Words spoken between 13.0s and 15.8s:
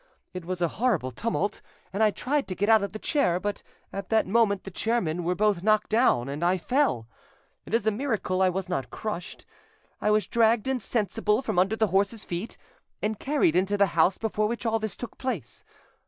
and carried into the house before which all this took place.